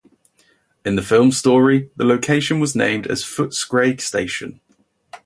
[0.83, 4.59] In the film's story the location was named as Footscray station.